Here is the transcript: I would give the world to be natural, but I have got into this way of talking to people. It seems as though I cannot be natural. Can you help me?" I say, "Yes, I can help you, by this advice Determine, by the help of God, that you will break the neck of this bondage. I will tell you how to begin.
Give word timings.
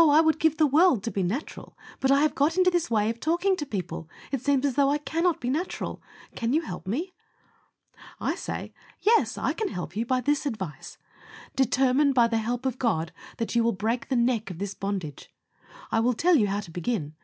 I 0.00 0.20
would 0.20 0.38
give 0.38 0.58
the 0.58 0.66
world 0.68 1.02
to 1.02 1.10
be 1.10 1.24
natural, 1.24 1.76
but 1.98 2.12
I 2.12 2.20
have 2.20 2.36
got 2.36 2.56
into 2.56 2.70
this 2.70 2.88
way 2.88 3.10
of 3.10 3.18
talking 3.18 3.56
to 3.56 3.66
people. 3.66 4.08
It 4.30 4.40
seems 4.40 4.64
as 4.64 4.76
though 4.76 4.90
I 4.90 4.98
cannot 4.98 5.40
be 5.40 5.50
natural. 5.50 6.00
Can 6.36 6.52
you 6.52 6.60
help 6.62 6.86
me?" 6.86 7.14
I 8.20 8.36
say, 8.36 8.72
"Yes, 9.02 9.36
I 9.36 9.52
can 9.52 9.66
help 9.70 9.96
you, 9.96 10.06
by 10.06 10.20
this 10.20 10.46
advice 10.46 10.98
Determine, 11.56 12.12
by 12.12 12.28
the 12.28 12.38
help 12.38 12.64
of 12.64 12.78
God, 12.78 13.10
that 13.38 13.56
you 13.56 13.64
will 13.64 13.72
break 13.72 14.08
the 14.08 14.14
neck 14.14 14.52
of 14.52 14.58
this 14.60 14.72
bondage. 14.72 15.32
I 15.90 15.98
will 15.98 16.14
tell 16.14 16.36
you 16.36 16.46
how 16.46 16.60
to 16.60 16.70
begin. 16.70 17.14